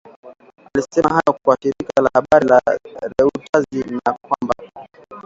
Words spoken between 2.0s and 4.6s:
la habari la Reuttazi na kwamba